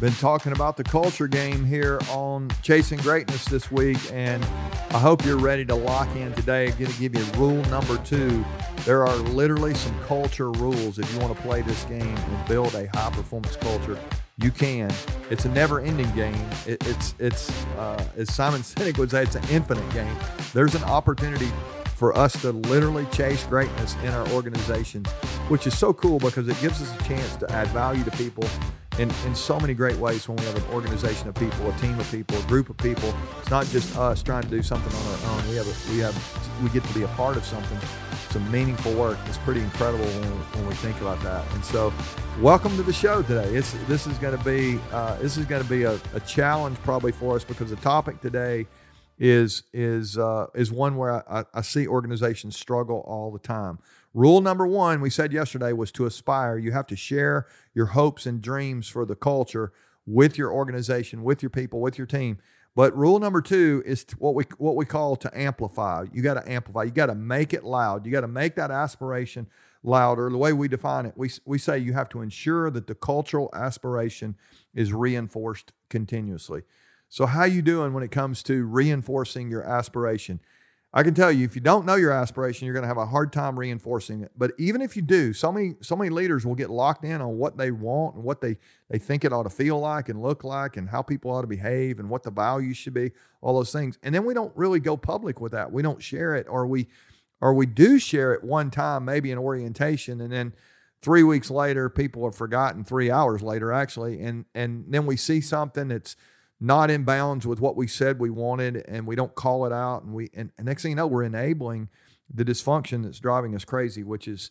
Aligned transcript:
Been 0.00 0.12
talking 0.14 0.52
about 0.52 0.78
the 0.78 0.84
culture 0.84 1.28
game 1.28 1.62
here 1.62 2.00
on 2.08 2.50
Chasing 2.62 2.98
Greatness 3.00 3.44
this 3.44 3.70
week, 3.70 3.98
and 4.10 4.42
I 4.92 4.98
hope 4.98 5.26
you're 5.26 5.36
ready 5.36 5.66
to 5.66 5.74
lock 5.74 6.08
in 6.16 6.32
today. 6.32 6.68
I'm 6.68 6.78
going 6.78 6.90
to 6.90 6.98
give 6.98 7.14
you 7.14 7.22
rule 7.38 7.62
number 7.66 7.98
two. 7.98 8.42
There 8.86 9.06
are 9.06 9.14
literally 9.16 9.74
some 9.74 9.94
culture 10.04 10.52
rules 10.52 10.98
if 10.98 11.12
you 11.12 11.20
want 11.20 11.36
to 11.36 11.42
play 11.42 11.60
this 11.60 11.84
game 11.84 12.16
and 12.16 12.48
build 12.48 12.74
a 12.76 12.86
high 12.96 13.10
performance 13.10 13.56
culture. 13.56 13.98
You 14.38 14.50
can. 14.50 14.90
It's 15.28 15.44
a 15.44 15.50
never-ending 15.50 16.10
game. 16.12 16.48
It, 16.66 16.82
it's 16.86 17.14
it's 17.18 17.50
uh, 17.76 18.02
as 18.16 18.32
Simon 18.32 18.62
Sinek 18.62 18.96
would 18.96 19.10
say, 19.10 19.24
it's 19.24 19.34
an 19.34 19.44
infinite 19.50 19.92
game. 19.92 20.16
There's 20.54 20.74
an 20.74 20.84
opportunity 20.84 21.50
for 21.94 22.16
us 22.16 22.40
to 22.40 22.52
literally 22.52 23.04
chase 23.12 23.44
greatness 23.44 23.96
in 23.96 24.08
our 24.08 24.26
organizations, 24.30 25.10
which 25.50 25.66
is 25.66 25.76
so 25.78 25.92
cool 25.92 26.18
because 26.18 26.48
it 26.48 26.58
gives 26.62 26.80
us 26.80 26.98
a 26.98 27.04
chance 27.04 27.36
to 27.36 27.52
add 27.52 27.68
value 27.68 28.02
to 28.04 28.10
people 28.12 28.48
in, 29.00 29.10
in 29.26 29.34
so 29.34 29.58
many 29.58 29.72
great 29.72 29.96
ways 29.96 30.28
when 30.28 30.36
we 30.36 30.44
have 30.44 30.56
an 30.56 30.74
organization 30.74 31.26
of 31.26 31.34
people, 31.34 31.70
a 31.70 31.78
team 31.78 31.98
of 31.98 32.10
people, 32.10 32.36
a 32.36 32.42
group 32.42 32.68
of 32.68 32.76
people. 32.76 33.14
It's 33.40 33.50
not 33.50 33.66
just 33.68 33.96
us 33.96 34.22
trying 34.22 34.42
to 34.42 34.48
do 34.48 34.62
something 34.62 34.94
on 34.94 35.06
our 35.06 35.38
own. 35.38 35.48
We 35.48 35.56
have 35.56 35.66
a, 35.66 35.90
we 35.90 35.98
have 36.00 36.62
we 36.62 36.68
get 36.68 36.84
to 36.84 36.94
be 36.94 37.04
a 37.04 37.08
part 37.08 37.38
of 37.38 37.44
something, 37.46 37.78
some 38.28 38.48
meaningful 38.52 38.92
work. 38.92 39.18
It's 39.24 39.38
pretty 39.38 39.60
incredible 39.60 40.04
when, 40.04 40.28
when 40.28 40.66
we 40.68 40.74
think 40.74 41.00
about 41.00 41.18
that. 41.22 41.50
And 41.54 41.64
so, 41.64 41.94
welcome 42.42 42.76
to 42.76 42.82
the 42.82 42.92
show 42.92 43.22
today. 43.22 43.54
It's, 43.54 43.72
this 43.88 44.06
is 44.06 44.18
going 44.18 44.36
to 44.36 44.44
be 44.44 44.78
uh, 44.92 45.16
this 45.16 45.38
is 45.38 45.46
going 45.46 45.62
to 45.62 45.68
be 45.68 45.84
a, 45.84 45.98
a 46.12 46.20
challenge 46.20 46.76
probably 46.82 47.12
for 47.12 47.36
us 47.36 47.44
because 47.44 47.70
the 47.70 47.76
topic 47.76 48.20
today 48.20 48.66
is 49.20 49.64
is 49.74 50.16
uh, 50.16 50.46
is 50.54 50.72
one 50.72 50.96
where 50.96 51.30
I, 51.30 51.44
I 51.52 51.60
see 51.60 51.86
organizations 51.86 52.56
struggle 52.56 53.04
all 53.06 53.30
the 53.30 53.38
time. 53.38 53.78
Rule 54.14 54.40
number 54.40 54.66
one, 54.66 55.00
we 55.00 55.10
said 55.10 55.32
yesterday, 55.32 55.72
was 55.72 55.92
to 55.92 56.06
aspire. 56.06 56.58
You 56.58 56.72
have 56.72 56.86
to 56.88 56.96
share 56.96 57.46
your 57.74 57.86
hopes 57.86 58.26
and 58.26 58.40
dreams 58.40 58.88
for 58.88 59.04
the 59.04 59.14
culture 59.14 59.72
with 60.06 60.38
your 60.38 60.50
organization, 60.50 61.22
with 61.22 61.42
your 61.42 61.50
people, 61.50 61.80
with 61.80 61.98
your 61.98 62.06
team. 62.06 62.38
But 62.74 62.96
rule 62.96 63.18
number 63.20 63.42
two 63.42 63.82
is 63.84 64.06
what 64.18 64.34
we 64.34 64.44
what 64.56 64.74
we 64.74 64.86
call 64.86 65.16
to 65.16 65.38
amplify. 65.38 66.06
You 66.12 66.22
got 66.22 66.34
to 66.34 66.50
amplify. 66.50 66.84
You 66.84 66.90
got 66.90 67.06
to 67.06 67.14
make 67.14 67.52
it 67.52 67.62
loud. 67.62 68.06
You 68.06 68.12
got 68.12 68.22
to 68.22 68.28
make 68.28 68.54
that 68.56 68.70
aspiration 68.70 69.48
louder. 69.82 70.30
The 70.30 70.38
way 70.38 70.54
we 70.54 70.66
define 70.66 71.04
it, 71.04 71.12
we 71.14 71.30
we 71.44 71.58
say 71.58 71.78
you 71.78 71.92
have 71.92 72.08
to 72.08 72.22
ensure 72.22 72.70
that 72.70 72.86
the 72.86 72.94
cultural 72.94 73.50
aspiration 73.52 74.36
is 74.74 74.94
reinforced 74.94 75.72
continuously. 75.90 76.62
So 77.10 77.26
how 77.26 77.42
you 77.42 77.60
doing 77.60 77.92
when 77.92 78.04
it 78.04 78.12
comes 78.12 78.40
to 78.44 78.64
reinforcing 78.64 79.50
your 79.50 79.64
aspiration? 79.64 80.38
I 80.94 81.02
can 81.02 81.12
tell 81.12 81.30
you, 81.30 81.44
if 81.44 81.56
you 81.56 81.60
don't 81.60 81.84
know 81.84 81.96
your 81.96 82.12
aspiration, 82.12 82.66
you're 82.66 82.72
going 82.72 82.84
to 82.84 82.88
have 82.88 82.96
a 82.96 83.06
hard 83.06 83.32
time 83.32 83.58
reinforcing 83.58 84.22
it. 84.22 84.30
But 84.36 84.52
even 84.58 84.80
if 84.80 84.96
you 84.96 85.02
do, 85.02 85.32
so 85.32 85.50
many 85.50 85.74
so 85.80 85.96
many 85.96 86.10
leaders 86.10 86.46
will 86.46 86.54
get 86.54 86.70
locked 86.70 87.04
in 87.04 87.20
on 87.20 87.36
what 87.36 87.56
they 87.56 87.72
want 87.72 88.14
and 88.14 88.24
what 88.24 88.40
they 88.40 88.58
they 88.88 88.98
think 88.98 89.24
it 89.24 89.32
ought 89.32 89.42
to 89.42 89.50
feel 89.50 89.78
like 89.78 90.08
and 90.08 90.22
look 90.22 90.44
like, 90.44 90.76
and 90.76 90.88
how 90.88 91.02
people 91.02 91.32
ought 91.32 91.42
to 91.42 91.48
behave 91.48 91.98
and 91.98 92.08
what 92.08 92.22
the 92.22 92.30
values 92.30 92.76
should 92.76 92.94
be, 92.94 93.10
all 93.40 93.54
those 93.54 93.72
things. 93.72 93.98
And 94.04 94.14
then 94.14 94.24
we 94.24 94.34
don't 94.34 94.56
really 94.56 94.80
go 94.80 94.96
public 94.96 95.40
with 95.40 95.52
that. 95.52 95.70
We 95.70 95.82
don't 95.82 96.02
share 96.02 96.36
it, 96.36 96.46
or 96.48 96.66
we 96.66 96.86
or 97.40 97.54
we 97.54 97.66
do 97.66 97.98
share 97.98 98.34
it 98.34 98.44
one 98.44 98.70
time, 98.70 99.04
maybe 99.04 99.32
in 99.32 99.38
orientation, 99.38 100.20
and 100.20 100.32
then 100.32 100.52
three 101.02 101.24
weeks 101.24 101.50
later, 101.50 101.88
people 101.88 102.24
have 102.24 102.36
forgotten. 102.36 102.84
Three 102.84 103.10
hours 103.10 103.42
later, 103.42 103.72
actually, 103.72 104.20
and 104.22 104.44
and 104.56 104.84
then 104.88 105.06
we 105.06 105.16
see 105.16 105.40
something 105.40 105.88
that's 105.88 106.16
not 106.60 106.90
in 106.90 107.04
bounds 107.04 107.46
with 107.46 107.60
what 107.60 107.76
we 107.76 107.86
said 107.86 108.20
we 108.20 108.30
wanted 108.30 108.84
and 108.86 109.06
we 109.06 109.16
don't 109.16 109.34
call 109.34 109.64
it 109.64 109.72
out 109.72 110.02
and 110.02 110.12
we 110.12 110.30
and, 110.34 110.50
and 110.58 110.66
next 110.66 110.82
thing 110.82 110.90
you 110.90 110.96
know 110.96 111.06
we're 111.06 111.22
enabling 111.22 111.88
the 112.32 112.44
dysfunction 112.44 113.02
that's 113.02 113.18
driving 113.18 113.54
us 113.54 113.64
crazy 113.64 114.02
which 114.02 114.28
is 114.28 114.50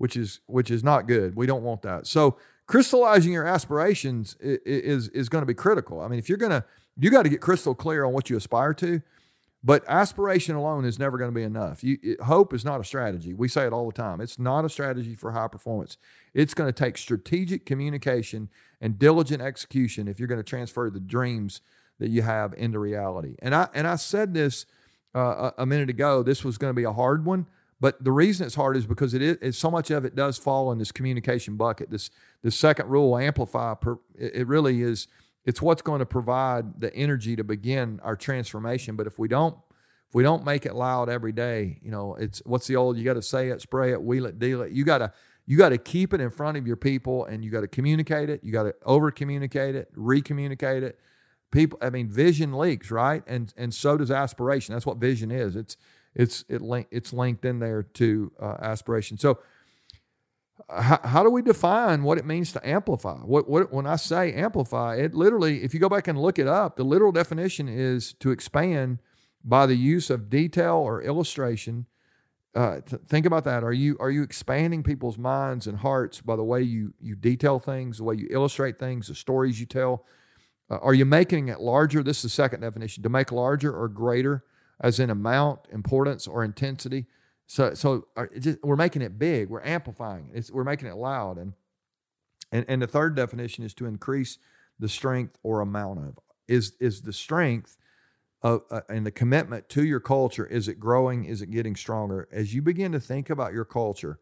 which 0.00 0.16
is 0.16 0.40
which 0.46 0.70
is 0.70 0.82
not 0.82 1.06
good. 1.06 1.36
We 1.36 1.44
don't 1.44 1.62
want 1.62 1.82
that. 1.82 2.06
So 2.06 2.38
crystallizing 2.66 3.34
your 3.34 3.46
aspirations 3.46 4.34
is 4.40 4.58
is, 4.64 5.08
is 5.10 5.28
going 5.28 5.42
to 5.42 5.46
be 5.46 5.52
critical. 5.52 6.00
I 6.00 6.08
mean 6.08 6.18
if 6.18 6.26
you're 6.26 6.38
going 6.38 6.52
to 6.52 6.64
you 6.98 7.10
got 7.10 7.24
to 7.24 7.28
get 7.28 7.42
crystal 7.42 7.74
clear 7.74 8.06
on 8.06 8.14
what 8.14 8.30
you 8.30 8.36
aspire 8.38 8.72
to 8.74 9.02
but 9.62 9.84
aspiration 9.88 10.54
alone 10.54 10.84
is 10.84 10.98
never 10.98 11.18
going 11.18 11.30
to 11.30 11.34
be 11.34 11.42
enough. 11.42 11.84
You, 11.84 11.98
it, 12.02 12.22
hope 12.22 12.54
is 12.54 12.64
not 12.64 12.80
a 12.80 12.84
strategy. 12.84 13.34
We 13.34 13.48
say 13.48 13.66
it 13.66 13.72
all 13.72 13.86
the 13.86 13.92
time. 13.92 14.20
It's 14.20 14.38
not 14.38 14.64
a 14.64 14.68
strategy 14.68 15.14
for 15.14 15.32
high 15.32 15.48
performance. 15.48 15.98
It's 16.32 16.54
going 16.54 16.72
to 16.72 16.72
take 16.72 16.96
strategic 16.96 17.66
communication 17.66 18.48
and 18.80 18.98
diligent 18.98 19.42
execution 19.42 20.08
if 20.08 20.18
you're 20.18 20.28
going 20.28 20.40
to 20.40 20.44
transfer 20.44 20.88
the 20.88 21.00
dreams 21.00 21.60
that 21.98 22.08
you 22.08 22.22
have 22.22 22.54
into 22.54 22.78
reality. 22.78 23.36
And 23.40 23.54
I 23.54 23.68
and 23.74 23.86
I 23.86 23.96
said 23.96 24.32
this 24.32 24.64
uh, 25.14 25.50
a 25.58 25.66
minute 25.66 25.90
ago. 25.90 26.22
This 26.22 26.44
was 26.44 26.56
going 26.56 26.70
to 26.70 26.76
be 26.76 26.84
a 26.84 26.92
hard 26.92 27.26
one, 27.26 27.46
but 27.80 28.02
the 28.02 28.12
reason 28.12 28.46
it's 28.46 28.54
hard 28.54 28.76
is 28.76 28.86
because 28.86 29.12
it 29.12 29.20
is 29.20 29.58
so 29.58 29.70
much 29.70 29.90
of 29.90 30.06
it 30.06 30.16
does 30.16 30.38
fall 30.38 30.72
in 30.72 30.78
this 30.78 30.92
communication 30.92 31.56
bucket. 31.56 31.90
This 31.90 32.10
this 32.42 32.56
second 32.56 32.88
rule, 32.88 33.18
amplify. 33.18 33.74
Per, 33.74 33.98
it 34.18 34.46
really 34.46 34.80
is 34.80 35.08
it's 35.44 35.62
what's 35.62 35.82
going 35.82 36.00
to 36.00 36.06
provide 36.06 36.80
the 36.80 36.94
energy 36.94 37.36
to 37.36 37.44
begin 37.44 38.00
our 38.02 38.16
transformation. 38.16 38.96
But 38.96 39.06
if 39.06 39.18
we 39.18 39.28
don't, 39.28 39.56
if 40.08 40.14
we 40.14 40.22
don't 40.22 40.44
make 40.44 40.66
it 40.66 40.74
loud 40.74 41.08
every 41.08 41.32
day, 41.32 41.78
you 41.82 41.90
know, 41.90 42.14
it's 42.16 42.42
what's 42.44 42.66
the 42.66 42.76
old 42.76 42.98
you 42.98 43.04
got 43.04 43.14
to 43.14 43.22
say 43.22 43.48
it, 43.48 43.60
spray 43.60 43.92
it, 43.92 44.02
wheel 44.02 44.26
it, 44.26 44.38
deal 44.38 44.62
it. 44.62 44.72
You 44.72 44.84
got 44.84 44.98
to 44.98 45.12
you 45.46 45.56
got 45.56 45.70
to 45.70 45.78
keep 45.78 46.12
it 46.14 46.20
in 46.20 46.30
front 46.30 46.56
of 46.56 46.66
your 46.66 46.76
people 46.76 47.24
and 47.24 47.44
you 47.44 47.50
got 47.50 47.62
to 47.62 47.68
communicate 47.68 48.30
it. 48.30 48.44
You 48.44 48.52
got 48.52 48.64
to 48.64 48.74
over 48.84 49.10
communicate 49.10 49.74
it, 49.74 49.88
re-communicate 49.94 50.82
it. 50.82 51.00
People, 51.50 51.78
I 51.82 51.90
mean, 51.90 52.08
vision 52.08 52.52
leaks, 52.52 52.90
right? 52.90 53.24
And 53.26 53.52
and 53.56 53.74
so 53.74 53.96
does 53.96 54.10
aspiration. 54.10 54.74
That's 54.74 54.86
what 54.86 54.98
vision 54.98 55.30
is. 55.32 55.56
It's 55.56 55.76
it's 56.14 56.44
it 56.48 56.60
link 56.60 56.86
it's 56.90 57.12
linked 57.12 57.44
in 57.44 57.58
there 57.58 57.82
to 57.82 58.32
uh, 58.40 58.56
aspiration. 58.60 59.18
So 59.18 59.40
how, 60.72 61.00
how, 61.02 61.22
do 61.22 61.30
we 61.30 61.42
define 61.42 62.02
what 62.02 62.18
it 62.18 62.24
means 62.24 62.52
to 62.52 62.68
amplify? 62.68 63.16
What, 63.16 63.48
what, 63.48 63.72
when 63.72 63.86
I 63.86 63.96
say 63.96 64.32
amplify, 64.32 64.96
it 64.96 65.14
literally, 65.14 65.62
if 65.62 65.74
you 65.74 65.80
go 65.80 65.88
back 65.88 66.08
and 66.08 66.20
look 66.20 66.38
it 66.38 66.46
up, 66.46 66.76
the 66.76 66.84
literal 66.84 67.12
definition 67.12 67.68
is 67.68 68.12
to 68.14 68.30
expand 68.30 68.98
by 69.44 69.66
the 69.66 69.74
use 69.74 70.10
of 70.10 70.30
detail 70.30 70.76
or 70.76 71.02
illustration. 71.02 71.86
Uh, 72.54 72.80
think 73.06 73.26
about 73.26 73.44
that. 73.44 73.62
Are 73.62 73.72
you 73.72 73.96
are 74.00 74.10
you 74.10 74.22
expanding 74.22 74.82
people's 74.82 75.16
minds 75.16 75.66
and 75.66 75.78
hearts 75.78 76.20
by 76.20 76.36
the 76.36 76.44
way 76.44 76.62
you 76.62 76.94
you 77.00 77.14
detail 77.14 77.58
things, 77.58 77.98
the 77.98 78.04
way 78.04 78.16
you 78.16 78.26
illustrate 78.30 78.78
things, 78.78 79.06
the 79.06 79.14
stories 79.14 79.60
you 79.60 79.66
tell? 79.66 80.04
Uh, 80.68 80.78
are 80.78 80.94
you 80.94 81.04
making 81.04 81.48
it 81.48 81.60
larger? 81.60 82.02
This 82.02 82.18
is 82.18 82.22
the 82.24 82.28
second 82.28 82.60
definition: 82.60 83.04
to 83.04 83.08
make 83.08 83.30
larger 83.30 83.72
or 83.72 83.88
greater, 83.88 84.44
as 84.80 84.98
in 84.98 85.10
amount, 85.10 85.60
importance, 85.70 86.26
or 86.26 86.42
intensity. 86.42 87.06
So 87.50 87.74
so 87.74 88.06
uh, 88.16 88.26
just, 88.38 88.62
we're 88.62 88.76
making 88.76 89.02
it 89.02 89.18
big. 89.18 89.48
We're 89.48 89.64
amplifying 89.64 90.30
it. 90.32 90.38
It's, 90.38 90.52
we're 90.52 90.62
making 90.62 90.86
it 90.86 90.94
loud. 90.94 91.36
And, 91.36 91.54
and 92.52 92.64
and 92.68 92.80
the 92.80 92.86
third 92.86 93.16
definition 93.16 93.64
is 93.64 93.74
to 93.74 93.86
increase 93.86 94.38
the 94.78 94.88
strength 94.88 95.36
or 95.42 95.60
amount 95.60 95.98
of. 95.98 96.18
Is 96.46 96.74
is 96.78 97.02
the 97.02 97.12
strength 97.12 97.76
of 98.40 98.62
uh, 98.70 98.82
and 98.88 99.04
the 99.04 99.10
commitment 99.10 99.68
to 99.70 99.84
your 99.84 99.98
culture? 99.98 100.46
Is 100.46 100.68
it 100.68 100.78
growing? 100.78 101.24
Is 101.24 101.42
it 101.42 101.50
getting 101.50 101.74
stronger? 101.74 102.28
As 102.30 102.54
you 102.54 102.62
begin 102.62 102.92
to 102.92 103.00
think 103.00 103.30
about 103.30 103.52
your 103.52 103.64
culture, 103.64 104.20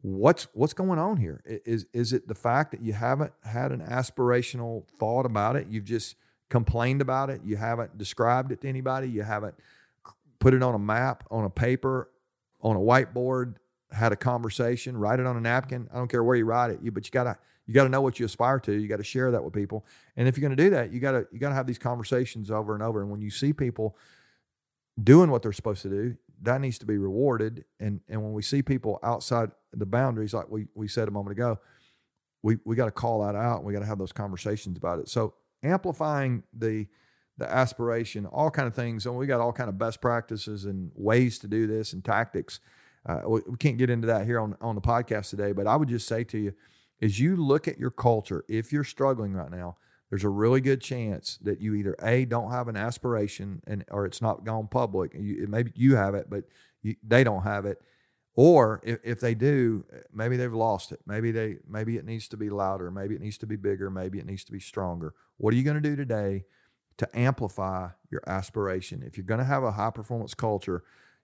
what's 0.00 0.48
what's 0.54 0.72
going 0.72 0.98
on 0.98 1.18
here? 1.18 1.42
Is 1.44 1.84
is 1.92 2.14
it 2.14 2.28
the 2.28 2.34
fact 2.34 2.70
that 2.70 2.80
you 2.80 2.94
haven't 2.94 3.34
had 3.44 3.72
an 3.72 3.82
aspirational 3.82 4.88
thought 4.98 5.26
about 5.26 5.56
it? 5.56 5.66
You've 5.68 5.84
just 5.84 6.16
complained 6.48 7.02
about 7.02 7.28
it. 7.28 7.42
You 7.44 7.58
haven't 7.58 7.98
described 7.98 8.52
it 8.52 8.62
to 8.62 8.68
anybody. 8.70 9.10
You 9.10 9.22
haven't 9.22 9.56
put 10.38 10.54
it 10.54 10.62
on 10.62 10.74
a 10.74 10.78
map, 10.78 11.24
on 11.30 11.44
a 11.44 11.50
paper, 11.50 12.08
on 12.62 12.76
a 12.76 12.78
whiteboard, 12.78 13.56
had 13.90 14.12
a 14.12 14.16
conversation, 14.16 14.96
write 14.96 15.20
it 15.20 15.26
on 15.26 15.36
a 15.36 15.40
napkin. 15.40 15.88
I 15.92 15.96
don't 15.96 16.08
care 16.08 16.24
where 16.24 16.36
you 16.36 16.44
write 16.44 16.70
it, 16.70 16.80
you 16.82 16.90
but 16.90 17.04
you 17.04 17.10
gotta 17.10 17.36
you 17.66 17.74
gotta 17.74 17.88
know 17.88 18.00
what 18.00 18.18
you 18.18 18.26
aspire 18.26 18.58
to. 18.60 18.72
You 18.72 18.88
gotta 18.88 19.04
share 19.04 19.30
that 19.30 19.44
with 19.44 19.52
people. 19.52 19.84
And 20.16 20.26
if 20.26 20.36
you're 20.36 20.42
gonna 20.42 20.56
do 20.56 20.70
that, 20.70 20.92
you 20.92 21.00
gotta 21.00 21.26
you 21.32 21.38
gotta 21.38 21.54
have 21.54 21.66
these 21.66 21.78
conversations 21.78 22.50
over 22.50 22.74
and 22.74 22.82
over. 22.82 23.00
And 23.02 23.10
when 23.10 23.20
you 23.20 23.30
see 23.30 23.52
people 23.52 23.96
doing 25.02 25.30
what 25.30 25.42
they're 25.42 25.52
supposed 25.52 25.82
to 25.82 25.88
do, 25.88 26.16
that 26.42 26.60
needs 26.60 26.78
to 26.78 26.86
be 26.86 26.98
rewarded. 26.98 27.64
And 27.80 28.00
and 28.08 28.22
when 28.22 28.32
we 28.32 28.42
see 28.42 28.62
people 28.62 28.98
outside 29.02 29.50
the 29.72 29.86
boundaries, 29.86 30.34
like 30.34 30.48
we 30.48 30.66
we 30.74 30.88
said 30.88 31.08
a 31.08 31.10
moment 31.10 31.32
ago, 31.32 31.58
we 32.42 32.58
we 32.64 32.76
got 32.76 32.86
to 32.86 32.90
call 32.90 33.24
that 33.24 33.34
out. 33.34 33.64
We 33.64 33.72
got 33.72 33.80
to 33.80 33.86
have 33.86 33.98
those 33.98 34.12
conversations 34.12 34.76
about 34.76 34.98
it. 34.98 35.08
So 35.08 35.34
amplifying 35.62 36.42
the 36.52 36.86
the 37.38 37.50
aspiration, 37.50 38.26
all 38.26 38.50
kind 38.50 38.68
of 38.68 38.74
things. 38.74 39.06
And 39.06 39.16
we 39.16 39.26
got 39.26 39.40
all 39.40 39.52
kind 39.52 39.68
of 39.68 39.78
best 39.78 40.00
practices 40.00 40.64
and 40.64 40.90
ways 40.94 41.38
to 41.40 41.48
do 41.48 41.66
this 41.66 41.92
and 41.92 42.04
tactics. 42.04 42.60
Uh, 43.06 43.20
we, 43.26 43.40
we 43.48 43.56
can't 43.56 43.78
get 43.78 43.90
into 43.90 44.06
that 44.06 44.26
here 44.26 44.38
on, 44.38 44.56
on 44.60 44.74
the 44.74 44.80
podcast 44.80 45.30
today, 45.30 45.52
but 45.52 45.66
I 45.66 45.76
would 45.76 45.88
just 45.88 46.06
say 46.06 46.24
to 46.24 46.38
you, 46.38 46.52
as 47.00 47.18
you 47.18 47.34
look 47.36 47.66
at 47.66 47.78
your 47.78 47.90
culture, 47.90 48.44
if 48.48 48.72
you're 48.72 48.84
struggling 48.84 49.32
right 49.32 49.50
now, 49.50 49.76
there's 50.08 50.24
a 50.24 50.28
really 50.28 50.60
good 50.60 50.82
chance 50.82 51.38
that 51.38 51.60
you 51.60 51.74
either 51.74 51.96
a 52.02 52.26
don't 52.26 52.50
have 52.50 52.68
an 52.68 52.76
aspiration 52.76 53.62
and 53.66 53.82
or 53.90 54.04
it's 54.04 54.20
not 54.20 54.44
gone 54.44 54.68
public. 54.68 55.12
You, 55.14 55.46
maybe 55.48 55.72
you 55.74 55.96
have 55.96 56.14
it, 56.14 56.28
but 56.28 56.44
you, 56.82 56.96
they 57.02 57.24
don't 57.24 57.44
have 57.44 57.64
it. 57.64 57.78
Or 58.34 58.80
if, 58.84 58.98
if 59.02 59.20
they 59.20 59.34
do, 59.34 59.84
maybe 60.12 60.36
they've 60.36 60.52
lost 60.52 60.92
it. 60.92 61.00
Maybe 61.06 61.32
they 61.32 61.56
maybe 61.66 61.96
it 61.96 62.04
needs 62.04 62.28
to 62.28 62.36
be 62.36 62.50
louder. 62.50 62.90
Maybe 62.90 63.14
it 63.14 63.22
needs 63.22 63.38
to 63.38 63.46
be 63.46 63.56
bigger. 63.56 63.90
Maybe 63.90 64.18
it 64.18 64.26
needs 64.26 64.44
to 64.44 64.52
be 64.52 64.60
stronger. 64.60 65.14
What 65.38 65.54
are 65.54 65.56
you 65.56 65.64
going 65.64 65.82
to 65.82 65.88
do 65.88 65.96
today 65.96 66.44
to 66.98 67.08
amplify 67.18 67.88
your 68.10 68.22
aspiration. 68.26 69.02
If 69.02 69.16
you're 69.16 69.26
going 69.26 69.38
to 69.38 69.44
have 69.44 69.62
a 69.62 69.72
high 69.72 69.90
performance 69.90 70.34
culture, 70.34 70.82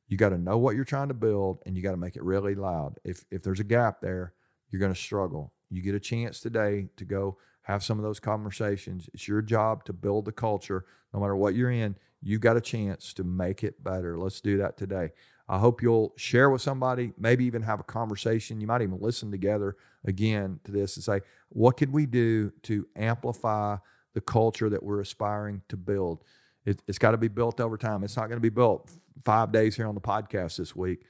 you 0.09 0.17
got 0.17 0.31
to 0.31 0.39
know 0.39 0.59
what 0.59 0.75
you're 0.75 0.85
trying 0.85 1.09
to 1.09 1.15
build 1.15 1.63
and 1.67 1.77
you 1.77 1.83
got 1.83 1.91
to 1.91 1.97
make 1.99 2.17
it 2.17 2.23
really 2.23 2.55
loud. 2.55 2.99
If 3.05 3.25
if 3.31 3.43
there's 3.43 3.61
a 3.61 3.65
gap 3.65 4.01
there, 4.01 4.33
you're 4.71 4.81
going 4.81 4.95
to 4.95 4.99
struggle. 4.99 5.53
You 5.71 5.83
get 5.83 5.95
a 5.95 6.01
chance 6.01 6.41
today 6.41 6.89
to 6.97 7.05
go 7.05 7.37
have 7.63 7.85
some 7.85 7.99
of 7.99 8.05
those 8.05 8.19
conversations. 8.19 9.11
It's 9.13 9.29
your 9.29 9.43
job 9.43 9.85
to 9.85 9.93
build 9.93 10.25
the 10.25 10.33
culture. 10.33 10.87
No 11.13 11.21
matter 11.21 11.37
what 11.37 11.55
you're 11.55 11.71
in, 11.71 11.97
you 12.23 12.39
got 12.39 12.57
a 12.57 12.63
chance 12.63 13.13
to 13.15 13.25
make 13.25 13.63
it 13.63 13.85
better. 13.85 14.19
Let's 14.19 14.41
do 14.41 14.57
that 14.59 14.77
today. 14.79 15.11
I 15.49 15.59
hope 15.59 15.83
you'll 15.83 16.13
share 16.17 16.51
with 16.51 16.61
somebody, 16.61 17.13
maybe 17.19 17.45
even 17.45 17.63
have 17.63 17.81
a 17.81 17.85
conversation. 17.85 18.61
You 18.61 18.67
might 18.67 18.83
even 18.83 18.99
listen 19.01 19.31
together 19.31 19.77
again 20.05 20.61
to 20.65 20.73
this 20.73 20.97
and 20.97 21.05
say, 21.05 21.21
what 21.51 21.77
could 21.77 21.93
we 21.93 22.07
do 22.07 22.53
to 22.65 22.87
amplify 22.97 23.77
the 24.19 24.23
culture 24.23 24.69
that 24.69 24.83
we're 24.83 25.01
aspiring 25.01 25.63
to 25.69 25.77
build? 25.77 26.25
It, 26.67 26.83
has 26.89 26.99
got 26.99 27.13
to 27.13 27.17
be 27.17 27.29
built 27.29 27.61
over 27.61 27.77
time. 27.77 28.03
It's 28.03 28.17
not 28.17 28.27
going 28.27 28.37
to 28.37 28.43
be 28.43 28.49
built 28.49 28.91
five 29.25 29.53
days 29.53 29.77
here 29.77 29.87
on 29.87 29.95
the 29.95 30.01
podcast 30.01 30.57
this 30.57 30.75
week. 30.75 31.05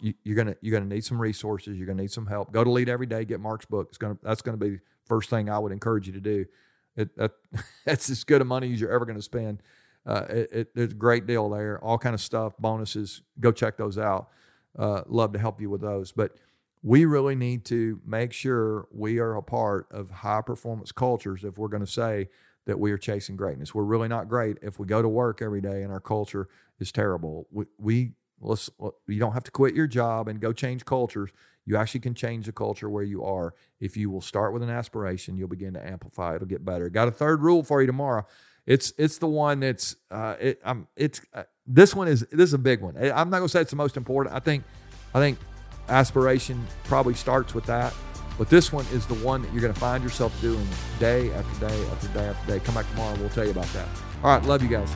You, 0.00 0.14
are 0.30 0.34
gonna 0.34 0.56
you're 0.62 0.72
gonna 0.72 0.94
need 0.94 1.04
some 1.04 1.20
resources. 1.20 1.76
You're 1.76 1.86
gonna 1.86 2.00
need 2.00 2.10
some 2.10 2.24
help. 2.24 2.52
Go 2.52 2.64
to 2.64 2.70
Lead 2.70 2.88
Every 2.88 3.04
Day. 3.04 3.26
Get 3.26 3.38
Mark's 3.38 3.66
book. 3.66 3.88
It's 3.90 3.98
gonna 3.98 4.16
that's 4.22 4.40
gonna 4.40 4.56
be 4.56 4.70
the 4.70 4.80
first 5.04 5.28
thing 5.28 5.50
I 5.50 5.58
would 5.58 5.72
encourage 5.72 6.06
you 6.06 6.14
to 6.14 6.20
do. 6.20 6.46
It, 6.96 7.14
that, 7.16 7.32
that's 7.84 8.08
as 8.08 8.24
good 8.24 8.40
a 8.40 8.44
money 8.44 8.72
as 8.72 8.80
you're 8.80 8.92
ever 8.92 9.04
going 9.04 9.18
to 9.18 9.22
spend. 9.22 9.62
Uh, 10.06 10.24
it, 10.30 10.48
it, 10.52 10.74
there's 10.74 10.92
a 10.92 10.94
great 10.94 11.26
deal 11.26 11.50
there. 11.50 11.78
All 11.84 11.98
kind 11.98 12.14
of 12.14 12.20
stuff, 12.22 12.54
bonuses. 12.58 13.20
Go 13.40 13.52
check 13.52 13.76
those 13.76 13.98
out. 13.98 14.30
Uh, 14.78 15.02
love 15.06 15.32
to 15.32 15.38
help 15.38 15.60
you 15.60 15.68
with 15.68 15.82
those. 15.82 16.12
But 16.12 16.36
we 16.82 17.04
really 17.04 17.34
need 17.34 17.64
to 17.66 18.00
make 18.06 18.32
sure 18.32 18.86
we 18.90 19.18
are 19.18 19.36
a 19.36 19.42
part 19.42 19.86
of 19.90 20.10
high 20.10 20.40
performance 20.40 20.92
cultures 20.92 21.44
if 21.44 21.58
we're 21.58 21.68
going 21.68 21.84
to 21.84 21.90
say 21.90 22.28
that 22.66 22.78
we 22.78 22.92
are 22.92 22.98
chasing 22.98 23.36
greatness. 23.36 23.74
We're 23.74 23.84
really 23.84 24.08
not 24.08 24.28
great 24.28 24.58
if 24.62 24.78
we 24.78 24.86
go 24.86 25.02
to 25.02 25.08
work 25.08 25.42
every 25.42 25.60
day 25.60 25.82
and 25.82 25.92
our 25.92 26.00
culture 26.00 26.48
is 26.78 26.92
terrible. 26.92 27.46
We, 27.50 27.64
we 27.78 28.12
let's 28.40 28.70
you 29.06 29.18
don't 29.18 29.32
have 29.32 29.44
to 29.44 29.50
quit 29.50 29.74
your 29.74 29.86
job 29.86 30.28
and 30.28 30.40
go 30.40 30.52
change 30.52 30.84
cultures. 30.84 31.30
You 31.66 31.76
actually 31.76 32.00
can 32.00 32.14
change 32.14 32.46
the 32.46 32.52
culture 32.52 32.88
where 32.88 33.02
you 33.02 33.24
are 33.24 33.54
if 33.80 33.96
you 33.96 34.10
will 34.10 34.22
start 34.22 34.52
with 34.52 34.62
an 34.62 34.70
aspiration. 34.70 35.36
You'll 35.36 35.48
begin 35.48 35.74
to 35.74 35.86
amplify. 35.86 36.36
It'll 36.36 36.46
get 36.46 36.64
better. 36.64 36.88
Got 36.88 37.08
a 37.08 37.12
third 37.12 37.42
rule 37.42 37.62
for 37.62 37.80
you 37.80 37.86
tomorrow. 37.86 38.26
It's 38.66 38.92
it's 38.96 39.18
the 39.18 39.26
one 39.26 39.60
that's 39.60 39.96
uh, 40.10 40.36
it, 40.40 40.60
I'm 40.64 40.86
it's 40.96 41.20
uh, 41.34 41.44
this 41.66 41.94
one 41.94 42.08
is 42.08 42.20
this 42.30 42.48
is 42.48 42.54
a 42.54 42.58
big 42.58 42.80
one. 42.80 42.96
I'm 42.96 43.30
not 43.30 43.38
gonna 43.38 43.48
say 43.48 43.60
it's 43.60 43.70
the 43.70 43.76
most 43.76 43.96
important. 43.96 44.34
I 44.34 44.38
think 44.38 44.64
I 45.14 45.18
think 45.18 45.38
aspiration 45.90 46.66
probably 46.84 47.14
starts 47.14 47.54
with 47.54 47.64
that. 47.66 47.92
But 48.38 48.48
this 48.48 48.72
one 48.72 48.86
is 48.92 49.06
the 49.06 49.16
one 49.16 49.42
that 49.42 49.52
you're 49.52 49.60
going 49.60 49.74
to 49.74 49.78
find 49.78 50.02
yourself 50.02 50.38
doing 50.40 50.66
day 50.98 51.30
after 51.32 51.68
day 51.68 51.86
after 51.88 52.08
day 52.08 52.26
after 52.26 52.52
day. 52.52 52.64
Come 52.64 52.74
back 52.74 52.88
tomorrow. 52.90 53.14
We'll 53.18 53.28
tell 53.28 53.44
you 53.44 53.50
about 53.50 53.66
that. 53.74 53.86
All 54.24 54.34
right. 54.34 54.44
Love 54.46 54.62
you 54.62 54.68
guys. 54.68 54.94